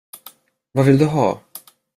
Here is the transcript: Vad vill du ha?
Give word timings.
Vad 0.71 0.85
vill 0.85 0.97
du 0.97 1.05
ha? 1.05 1.41